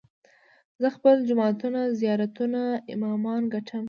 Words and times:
زه 0.81 0.87
خپل 0.95 1.15
جوماتونه، 1.29 1.81
زيارتونه، 1.99 2.61
امامان 2.93 3.41
ګټم 3.53 3.79